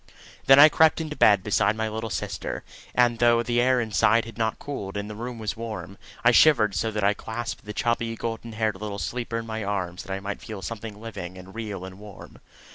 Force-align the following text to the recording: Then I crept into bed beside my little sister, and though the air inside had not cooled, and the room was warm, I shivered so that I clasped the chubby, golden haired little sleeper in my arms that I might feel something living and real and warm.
Then 0.47 0.57
I 0.57 0.67
crept 0.67 0.99
into 0.99 1.15
bed 1.15 1.43
beside 1.43 1.75
my 1.75 1.87
little 1.87 2.09
sister, 2.09 2.63
and 2.95 3.19
though 3.19 3.43
the 3.43 3.61
air 3.61 3.79
inside 3.79 4.25
had 4.25 4.35
not 4.35 4.57
cooled, 4.57 4.97
and 4.97 5.07
the 5.07 5.13
room 5.15 5.37
was 5.37 5.55
warm, 5.55 5.99
I 6.25 6.31
shivered 6.31 6.73
so 6.73 6.89
that 6.89 7.03
I 7.03 7.13
clasped 7.13 7.65
the 7.65 7.71
chubby, 7.71 8.15
golden 8.15 8.53
haired 8.53 8.81
little 8.81 8.97
sleeper 8.97 9.37
in 9.37 9.45
my 9.45 9.63
arms 9.63 10.01
that 10.01 10.11
I 10.13 10.19
might 10.19 10.41
feel 10.41 10.63
something 10.63 10.99
living 10.99 11.37
and 11.37 11.53
real 11.53 11.85
and 11.85 11.99
warm. 11.99 12.39